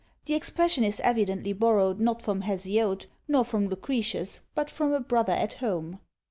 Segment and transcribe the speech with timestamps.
[0.25, 5.33] The expression is evidently borrowed not from Hesiod, nor from Lucretius, but from a brother
[5.33, 5.99] at home.